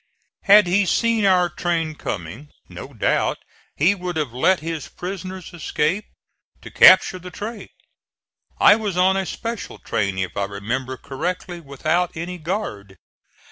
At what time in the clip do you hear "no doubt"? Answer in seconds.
2.67-3.37